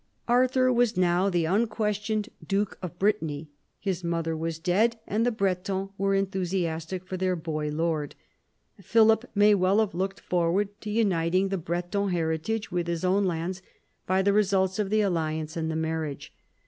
Arthur 0.27 0.73
was 0.73 0.97
now 0.97 1.29
the 1.29 1.45
unquestioned 1.45 2.29
duke 2.43 2.75
of 2.81 2.97
Brittany. 2.97 3.51
His 3.79 4.03
mother 4.03 4.35
was 4.35 4.57
dead, 4.57 4.97
and 5.05 5.23
the 5.27 5.31
Bretons 5.31 5.91
were 5.95 6.15
enthusiastic 6.15 7.05
for 7.05 7.17
their 7.17 7.35
boy 7.35 7.69
lord. 7.69 8.15
Philip 8.81 9.25
may 9.35 9.53
well 9.53 9.77
have 9.79 9.93
looked 9.93 10.19
forward 10.19 10.69
to 10.81 10.89
uniting 10.89 11.49
the 11.49 11.59
Breton 11.59 12.09
heritage 12.09 12.71
with 12.71 12.87
his 12.87 13.05
own 13.05 13.25
lands 13.25 13.61
by 14.07 14.23
the 14.23 14.33
results 14.33 14.79
of 14.79 14.89
the 14.89 15.01
alliance 15.01 15.55
and 15.55 15.69
the 15.69 15.75
marriage. 15.75 16.33